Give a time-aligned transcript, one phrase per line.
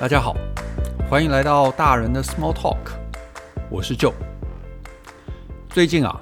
[0.00, 0.32] 大家好，
[1.10, 2.76] 欢迎来到大人的 Small Talk，
[3.68, 4.14] 我是 Joe。
[5.70, 6.20] 最近啊，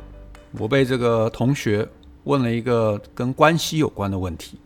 [0.53, 1.87] 我被这个同学
[2.25, 4.59] 问了一个跟关系有关的问题。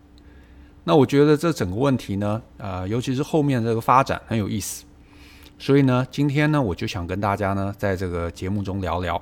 [0.85, 4.85] 那我觉得这整个问题呢，呃，尤其是后面这个发展很有意思，
[5.59, 9.21] 所以呢，今天呢，我就想跟大家呢，在这个节目中聊聊。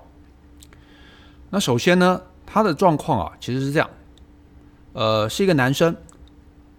[1.48, 3.89] 那首先呢，他的状况啊，其实是这样，
[4.93, 5.96] 呃，是一个男生，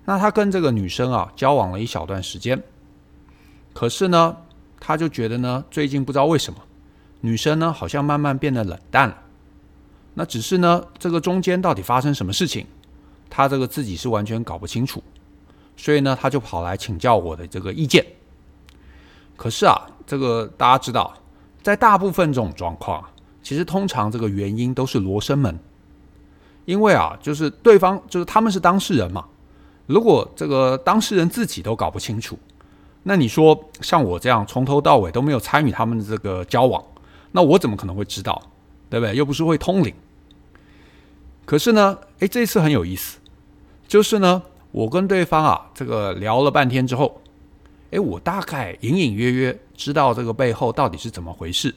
[0.05, 2.61] 那他跟这个女生啊交往了一小段时间。
[3.73, 4.35] 可是呢，
[4.79, 6.59] 他就觉得呢，最近不知道为什么，
[7.21, 9.17] 女生呢好像慢慢变得冷淡了。
[10.13, 12.65] 那只是呢，这个中间到底发生什么事情，
[13.29, 15.01] 他这个自己是完全搞不清楚。
[15.77, 18.05] 所以呢，他就跑来请教我的这个意见。
[19.37, 21.13] 可是啊，这个大家知道，
[21.63, 23.01] 在大部分这种状况，
[23.41, 25.57] 其实通常这个原因都是罗生门。
[26.65, 29.25] 因为啊，就是对方就是他们是当事人嘛，
[29.85, 32.37] 如果这个当事人自己都搞不清楚。
[33.03, 36.83] 那你说像我这样从头到尾都没有参与他们的这个交往，
[37.31, 38.41] 那我怎么可能会知道？
[38.89, 39.15] 对不对？
[39.15, 39.93] 又不是会通灵。
[41.45, 43.19] 可是呢，诶，这次很有意思，
[43.87, 47.21] 就是呢，我跟对方啊这个聊了半天之后，
[47.91, 51.73] 诶，我大概隐隐约约知道这个背后到底是怎么回事。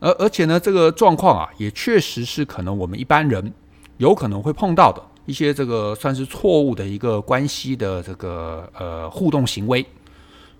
[0.00, 3.52] 而而且呢，这个状况啊，也确实是可能我们一般人
[3.96, 5.02] 有可能会碰到的。
[5.26, 9.84] 一些这个算是错误的一个关系的这个呃互动行为，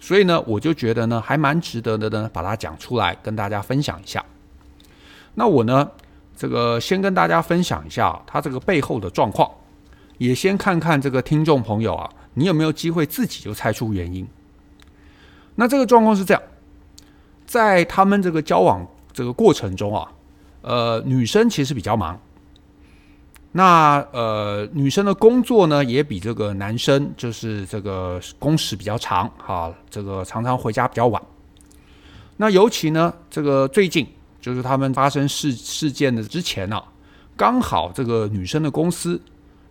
[0.00, 4.24] 所以呢，我就觉得呢还蛮值得的呢，把它讲出来跟大家分享一下。
[5.34, 5.90] 那我呢，
[6.36, 9.50] 这个先跟大家分享一下他这个背后的状况，
[10.18, 14.26] 也先看看这个听众朋友啊，你有没有机会自己就猜出原因？
[15.56, 16.42] 那这个状况是这样，
[17.46, 20.10] 在他们这个交往这个过程中啊，
[20.62, 22.18] 呃，女生其实比较忙。
[23.56, 31.22] 那呃，女生的工作呢，也比这个男生就是这个工时比较长，哈，这个常常回家比较晚。
[32.36, 34.04] 那尤其呢，这个最近
[34.40, 36.82] 就是他们发生事事件的之前呢，
[37.36, 39.22] 刚好这个女生的公司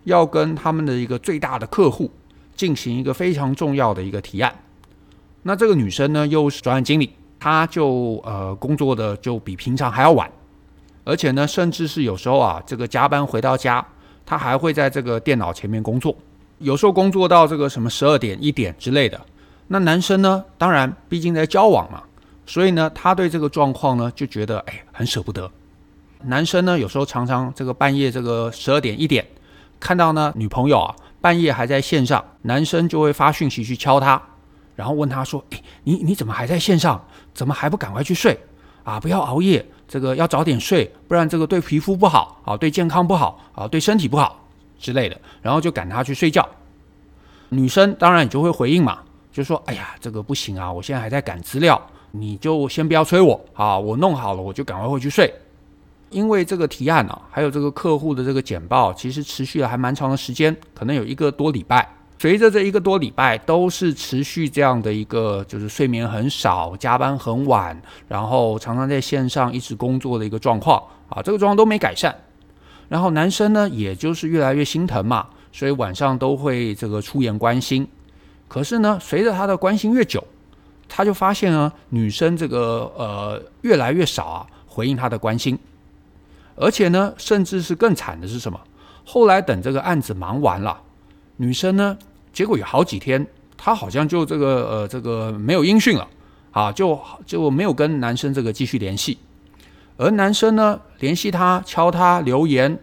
[0.04, 2.10] 要跟他们的一个最大的客户
[2.56, 4.50] 进行一个非常重要的一个提案。
[5.42, 10.30] 那这个女生呢，又是专案经理，她就呃工作的就比平常还要晚。
[11.04, 13.86] 而且呢，甚至是有时候啊，这个加班回到家，
[14.24, 16.16] 他还会在这个电脑前面工作，
[16.58, 19.20] 有时候工作到这个什么十二点、一点之类的。
[19.68, 22.02] 那男生呢，当然毕竟在交往嘛，
[22.46, 25.50] 所以呢，他对这个状况呢就觉得哎很舍不得。
[26.22, 29.26] 男生呢，有时候常常这个半夜这个十二点、一点，
[29.78, 34.20] 看到呢女朋友啊半夜还在线上，男生就会发讯息去敲他，
[34.74, 37.02] 然后问他说：“哎，你你怎么还在线上？
[37.34, 38.38] 怎么还不赶快去睡
[38.84, 38.98] 啊？
[38.98, 44.40] 不要熬夜。”这个要早点睡，不然这个对皮肤不好啊，对健康不好啊，对身体不好
[44.78, 45.20] 之类的。
[45.42, 46.48] 然后就赶他去睡觉。
[47.50, 48.98] 女生当然你就会回应嘛，
[49.32, 51.80] 就说：“哎呀，这个不行啊，我现在还在赶资料，
[52.10, 55.32] 你就先不要催我啊，我弄好了我就赶快回去睡。”
[56.10, 61.93] 因为这个提案啊，还有这个客户的这个简报，其实持续了还蛮长的时间，可能有一个多礼拜。
[62.18, 72.14] 随着这一个多礼拜都是持续这样的一个，就是睡眠很少、加班很晚，然后常常在线上一直工作的一个状况啊，这个状况都没改善。
[72.88, 77.86] 然后男生呢，也就是越来越心疼嘛，所以晚上都会这个出言关心。
[78.48, 80.24] 可是呢，随着他的关心越久，
[80.88, 85.58] 他就发现呢，女生这个呃越来越少啊回应他的关心，
[86.56, 88.58] 而且呢，甚至是更惨的是什么？
[89.04, 90.80] 后来等这个案子忙完了，
[91.36, 91.96] 女生呢。
[92.32, 93.24] 结果有好几天，
[93.56, 96.08] 她好像就这个呃这个没有音讯了，
[96.50, 99.18] 啊，就就没有跟男生这个继续联系，
[99.96, 102.76] 而男生呢联系他敲他留言，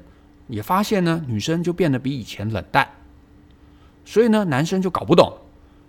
[0.48, 2.88] 也发现呢女生就变得比以前冷淡，
[4.06, 5.34] 所以呢男生就搞不懂，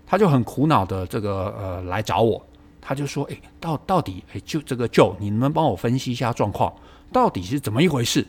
[0.05, 2.45] 他就很苦恼的这个呃来找我，
[2.81, 6.75] 他就说，哎，到到底哎就这个就你能不能帮我分析一下状况，
[7.13, 8.27] 到底是怎么一回事，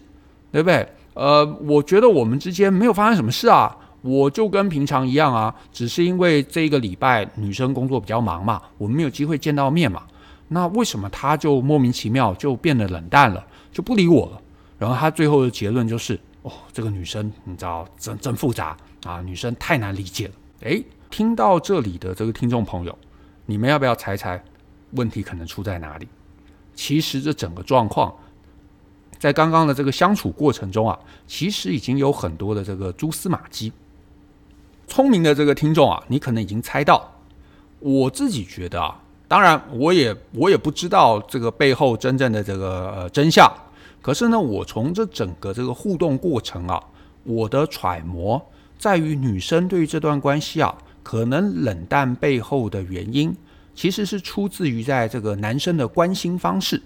[0.52, 0.88] 对不对？
[1.16, 3.76] 呃，我觉得我们之间没有发生什么事啊。
[4.04, 10.04] 我就跟平常一样啊，只是因为这个礼拜女生工作比较忙嘛，我们没有机会见到面嘛。
[10.50, 14.42] 那为什么她就莫名其妙就变得冷淡了，就不理我了？
[14.78, 20.34] 然后他最后的结论就是，哦，这个女生你知道真真复杂啊，女生太难理解了。
[20.62, 22.98] 诶，听到这里的这个听众朋友，
[23.46, 24.44] 你们要不要猜猜
[24.92, 26.08] 问题可能出在哪里？
[26.76, 28.14] 其实这整个状况。
[29.18, 33.72] 在刚刚的这个相处过程中啊，其实已经有很多的这个蛛丝马迹。
[34.88, 37.12] 聪明的这个听众啊，你可能已经猜到。
[37.80, 43.52] 我自己觉得啊，当然我也我也不知道这个背后真正的这个呃真相。
[44.02, 46.82] 可是呢，我从这整个这个互动过程啊，
[47.24, 48.42] 我的揣摩
[48.78, 53.36] 在于女生对于这段关系啊，可能冷淡背后的原因，
[53.74, 56.82] 其实是出自于在这个男生的关心方式。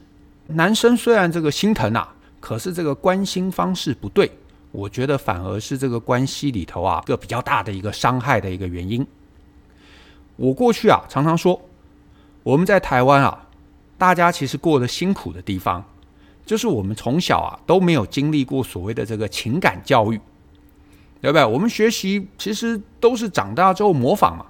[0.47, 4.31] 男生虽然这个心疼啊，可是这个关心方式不对，
[4.77, 9.03] 我觉得反而是这个关系里头啊一个比较大的一个伤害的一个原因。
[10.35, 11.59] 我过去啊常常说，
[12.43, 13.47] 我们在台湾啊，
[13.97, 15.83] 大家其实过得辛苦的地方，
[16.45, 20.21] 就是我们从小啊都没有经历过所谓的这个情感教育，
[21.21, 21.43] 对不对？
[21.43, 24.45] 我们学习其实都是长大之后模仿嘛，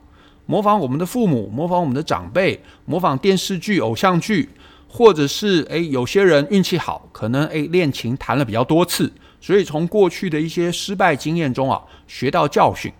[0.46, 4.50] 模仿我们的父母，模仿我们的长辈，模仿电视剧、偶像剧。
[4.90, 12.92] 或者是诶，有些人运气好，可能诶恋情谈了比较多次，所以从过去的一些失败经验中啊，学到教训。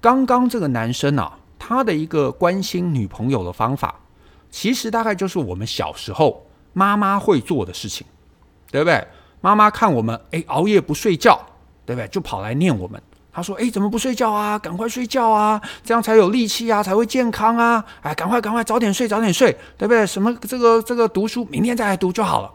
[0.00, 3.94] 刚刚这个男生啊，他的一个关心女朋友的方法，
[4.50, 8.06] 其实大概就是我们小时候妈妈会做的事情，
[8.70, 9.06] 对不对？
[9.40, 11.38] 妈妈看我们诶熬夜不睡觉，
[11.84, 12.08] 对不对？
[12.08, 13.00] 就跑来念我们。
[13.30, 14.56] 他说：“哎，怎么不睡觉啊？
[14.56, 17.84] 赶快睡觉啊，这样才有力气啊，才会健康啊！
[18.00, 20.06] 哎，赶快赶快早点睡，早点睡，对不对？
[20.06, 22.50] 什么这个这个读书，明天再来读就好了。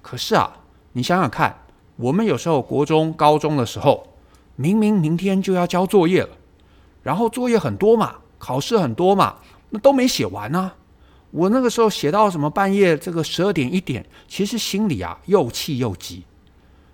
[0.00, 0.50] 可是啊，
[0.92, 1.54] 你想想看，
[1.96, 4.06] 我们有时候国中、高中的时候，
[4.56, 6.30] 明明明天就要交作业了，
[7.02, 9.36] 然后作业很多嘛，考试很多嘛，
[9.70, 10.72] 那都没写完呢。
[11.30, 16.24] 我那个时候写到什么半夜这个十二点一点，其实心里啊又气又急。”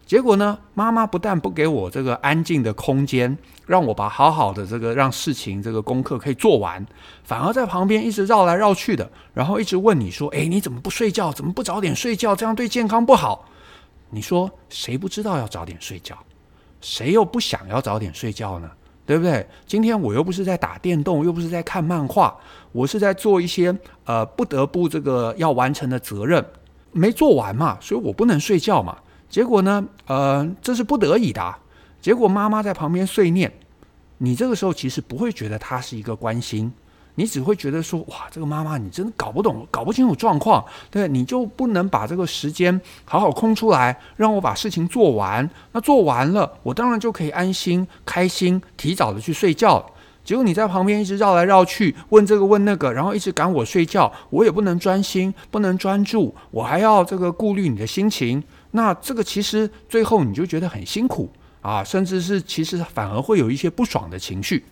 [0.06, 3.36] 结果呢，妈妈不但不给我这个安静的空间，
[3.66, 6.86] 让我把好好的这个让事情这个功课可以做完，
[7.24, 11.30] 反而在旁边一直绕来绕去的，然后一直问你说：“哎，你怎么不睡觉？
[11.30, 12.34] 怎么不早点睡觉？
[12.34, 13.46] 这样对健康不好。”
[14.10, 16.16] 你说谁不知道要早点睡觉？
[16.80, 18.70] 谁又不想要早点睡觉呢？
[19.04, 19.46] 对不对？
[19.66, 22.36] 今天我又不是在打电动，又不是在看漫画，
[22.72, 23.74] 我是在做一些
[24.04, 26.44] 呃不得不这个要完成的责任，
[26.92, 28.98] 没做完嘛，所以我不能睡觉嘛。
[29.28, 29.86] 结果呢？
[30.06, 31.54] 呃，这是不得已的。
[32.00, 33.52] 结果妈妈在旁边碎念，
[34.18, 36.72] 你这个时候其实不会觉得她是一个关心，
[37.18, 45.50] 你只会觉得说：哇，这个妈妈你真的搞不懂，搞不清楚状况，对，你就不能把这个时间好好空出来，让我把事情做完。
[45.72, 49.84] 那做完了，我当然就可以安心、开心，提早的去睡觉。
[50.22, 58.40] 结果你在旁边一直绕来绕去，问这个问那个，然后一直赶我睡觉，我也不能专心，不能专注，我还要这个顾虑你的心情。
[58.70, 61.28] 那这个其实最后你就觉得很辛苦
[61.62, 64.64] 啊，甚至是其实反而会有一些不爽的情绪。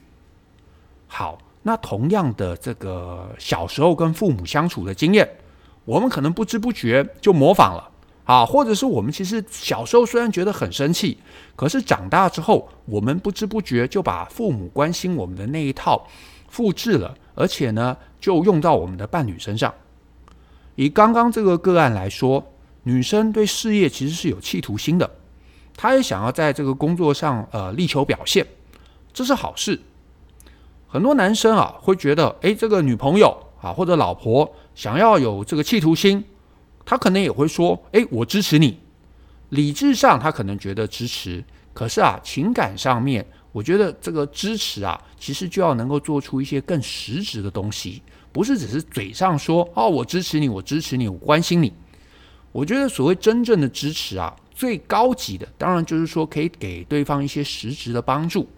[1.08, 5.28] 好，那同样的这个小时候跟父母相处的经验，
[5.84, 7.90] 我们可能不知不觉就模仿了
[8.22, 11.18] 啊，或者是我们其实小时候虽然觉得很生气，
[11.56, 16.06] 可是长大之后，我们不知不觉就把父母关心我们的那一套
[16.48, 19.74] 复制了，而且呢，就用到我们的伴侣身上。
[20.76, 22.52] 以刚刚这个个案来说。
[22.88, 25.10] 女生对事业其实是有企图心的，
[25.76, 28.46] 她也想要在这个工作上呃力求表现，
[29.12, 29.80] 这是好事。
[30.86, 36.24] 很多男生啊会觉得，诶，这个女朋友啊或者老婆想要有这个企图心，
[36.84, 38.78] 他可能也会说，诶，我支持你。
[39.50, 51.72] 理智上他可能觉得支持，可是啊情感上面，我觉得这个支持啊，其实就要能够做出一些更实质的东西，不是只是嘴上说，哦，我支持你，我支持你，我关心你。
[52.52, 58.48] 我觉得所谓真正的支持啊，最高级的当然就是说可以给对方一些实质的帮助，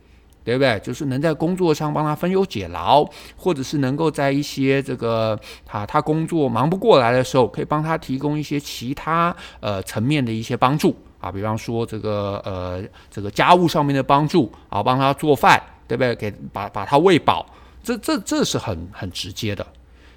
[0.48, 0.80] 对不对？
[0.80, 3.04] 就是能在工作上帮他分忧解劳，
[3.36, 5.38] 或者是能够在一些这个
[5.70, 16.14] 啊他工作忙不过来的时候，可以帮他提供一些其他呃层面的一些帮助啊，比方说这个呃这个家务上面的帮助啊，帮他做饭，对不对？
[16.14, 17.44] 给把把他喂饱，
[17.82, 19.66] 这这这是很很直接的。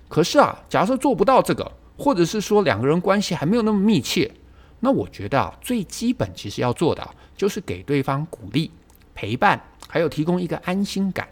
[0.08, 1.72] 可是啊，假设做不到这个。
[1.98, 4.32] 或者是说两个人关系还没有那么密切，
[4.80, 7.08] 那我觉得啊，最基本其实要做的
[7.38, 8.72] 就是给对方鼓励、
[9.14, 9.62] 陪伴，
[9.92, 11.28] 还有提供一个安心感。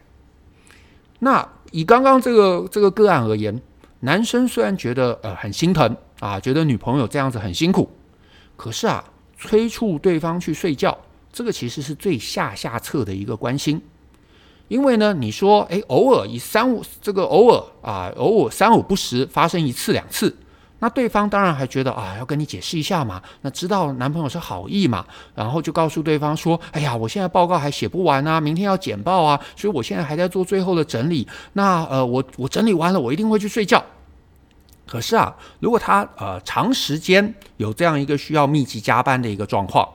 [1.19, 3.59] 那以刚刚这个这个个案而言，
[4.01, 7.89] 男生虽然觉得呃很心疼啊，觉得女朋友这样子很辛苦，
[8.57, 9.03] 可是啊，
[9.37, 10.97] 催促对方去睡觉，
[11.31, 13.81] 这个其实是最下下策的一个关心。
[14.67, 20.35] 因为呢，你说诶，偶尔一三五这个偶尔啊，偶尔三五不时发生一次两次。
[20.79, 23.21] 那对方当然还觉得啊，要跟你解释一下嘛。
[23.41, 25.05] 那知道男朋友是好意嘛，
[25.35, 31.27] 然后就告诉对方说：“哎呀，我现在报告还写不完啊，明天要简报啊，所以我现在还在做最后的整理。
[31.53, 33.83] 那呃，我我整理完了，我一定会去睡觉。
[34.85, 39.87] 可是啊，如果他呃长时间有这样一个需要密集加班的一个状况，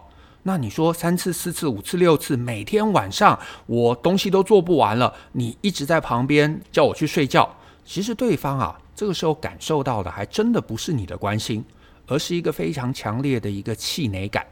[0.44, 3.36] 那你说三次、四次、五次、六次，每天晚上
[3.66, 7.48] 我东西都做不完了，你一直在旁边叫我去睡觉，
[7.84, 11.64] 其实对方啊。”这个时候感受到的还真的不是你的关心，
[12.06, 14.46] 而是一个非常强烈的一个气馁感，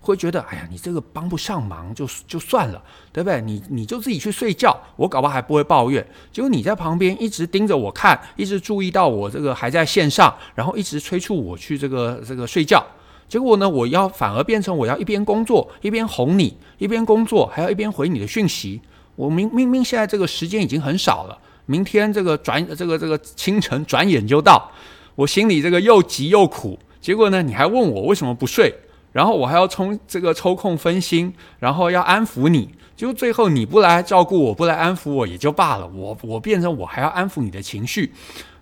[0.00, 3.40] 会觉得，哎呀，你这个帮不上忙就就算了，对不对？
[3.40, 6.04] 你你就自己去睡觉，我搞不好还不会抱怨。
[6.32, 12.84] 结果你在旁边一直盯着我看，一直注意到我这个还在线上，然后一直催促我去这个这个睡觉。
[13.28, 18.80] 结果呢，我要反而变成我要一边工作一边哄你，一边工作还要一边回你的讯息。
[19.14, 24.70] 我明明明现在这个时间已经很少了，明天这个转这个这个清晨转眼就到，
[25.14, 26.78] 我心里这个又急又苦。
[27.00, 28.74] 结果呢，你还问我为什么不睡，
[29.12, 32.70] 然后我还要冲这个抽空分心，然后要安抚你。
[32.96, 38.12] 就最后你不来照顾我，不来安抚我也就罢了，我我变成我还要安抚你的情绪。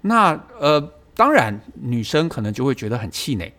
[0.01, 0.81] 那呃，
[1.15, 3.53] 当然女生可能就会觉得很气馁。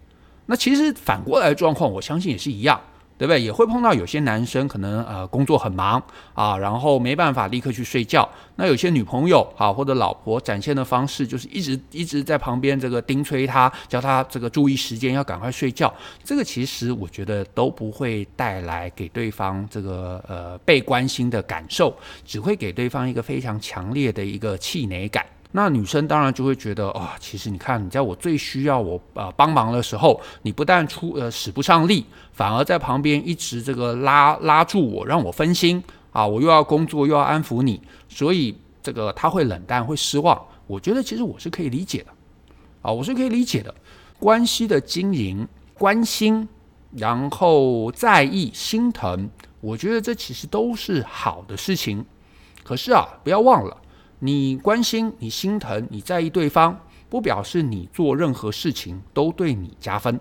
[0.47, 2.81] 那其实反过来状况，我相信也是一样，
[3.23, 3.41] 对不对？
[3.41, 6.03] 也会碰到有些男生可能呃工作很忙
[6.33, 8.27] 啊，然后没办法立刻去睡觉。
[8.57, 15.93] 那有些女朋友啊或者老婆展现的方式，就是一直一直在旁边这个叮催他，叫他这个注意时间，要赶快睡觉。
[16.21, 25.25] 这个其实我觉得都不会带来给对方这个呃被关心的感受，只会给对方一个非常强烈的一个气馁感。
[25.55, 35.81] 那女生当然就会觉得啊、哦，其实你看，你在我最需要我呃帮忙的时候，你不但出呃使不上力，反而在旁边一直这个拉拉住我，让我分心
[36.11, 37.79] 啊，我又要工作又要安抚你，
[38.09, 40.39] 所以这个他会冷淡会失望。
[40.65, 42.11] 我觉得其实我是可以理解的
[42.81, 43.73] 啊，我是可以理解的。
[44.19, 46.47] 关系的经营、关心，
[46.95, 49.29] 然后在意、心疼，
[49.61, 52.03] 我觉得这其实都是好的事情。
[52.63, 53.77] 可是啊，不要忘了。
[54.25, 60.17] 你关心、你心疼、你在意对方，不表示你做任何事情都对你加分。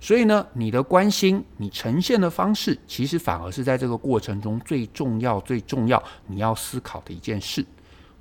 [0.00, 7.66] 所以呢，你的关心、你呈现的方式，其实反而是在这个过程中最重要、最重要你要思考的一件事。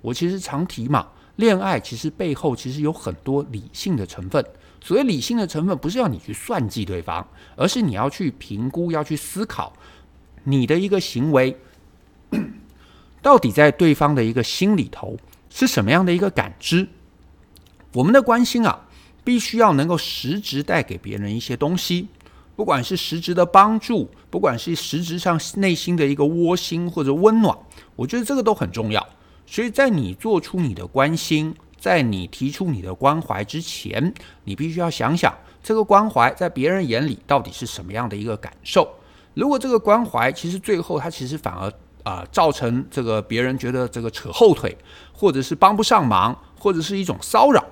[0.02, 4.44] 我其实常提嘛，恋爱其实背后其实有很多理性的成分。
[4.82, 7.24] 所谓理性的成分，不是要你去算计对方，
[7.56, 9.72] 而是你要去评估、要去思考
[10.46, 11.56] 你的一个行为。
[13.24, 15.18] 到底在对方的一个心里头
[15.50, 16.88] 是什么样的一个感知？
[17.94, 18.88] 我们的关心啊，
[19.24, 22.10] 必须要能够实质带给别人一些东西，
[22.58, 27.58] 不管是实质的帮助，不管是实质上内心的一个窝心或者温暖，
[27.96, 29.08] 我觉得这个都很重要。
[29.46, 34.14] 所以在你做出你的关心，在你提出你的关怀之前，
[34.44, 38.86] 你必须要想想这个关怀在别人眼里到底是什么样的一个感受。
[39.34, 41.72] 如果这个关怀其实最后它其实反而
[42.04, 44.78] 啊、造成这个别人觉得这个扯后腿，
[45.12, 47.64] 或者是帮不上忙，或者是一种骚扰。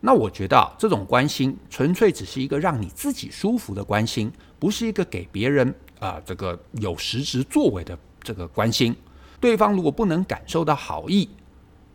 [0.00, 8.94] 那我觉得啊，这种关心纯粹只是一个让你自己舒服的关心，不是一个给别人啊、这个有实质作为的这个关心。
[9.40, 11.28] 对方如果不能感受到好意，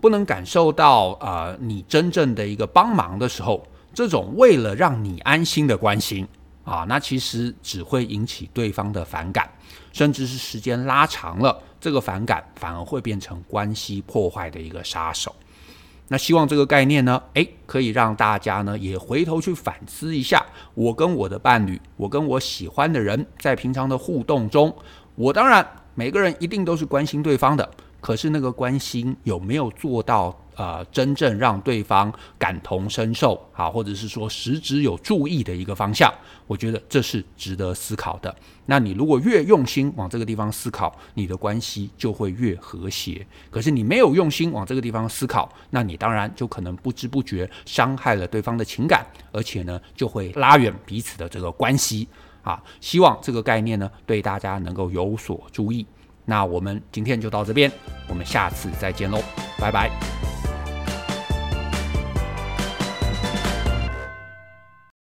[0.02, 6.28] 不能感受到啊、你真正的一个帮忙的时候，这种为了让你安心的关心。
[6.64, 9.50] 啊，那其实只会引起对方的反感，
[9.92, 15.36] 甚至是时间拉长了，这个反感反而会变成关系破坏的一个杀手。
[16.08, 24.76] 那希望这个概念呢，诶，可以让大家呢也回头去反思一下，我跟我的伴侣，我跟我喜欢的人在平常的互动中，
[25.16, 25.66] 我当然
[25.96, 27.70] 每个人一定都是关心对方的，
[28.02, 30.38] 可是那个关心有没有做到？
[30.62, 36.14] 呃，真正让对方感同身受，啊，或者是说实质有注意的一个方向，
[36.46, 38.36] 我觉得这是值得思考的。
[38.68, 43.26] 那你如果越用心往这个地方思考，你的关系就会越和谐。
[43.50, 52.08] 可是你没有用心往这个地方思考，那你当然就可能不知不觉伤害了对方的情感，而且呢，就会拉远彼此的这个关系。
[52.44, 55.84] 啊，希望这个概念呢，对大家能够有所注意。
[56.26, 57.72] 那我们今天就到这边，
[58.08, 59.20] 我们下次再见喽，
[59.60, 60.31] 拜拜。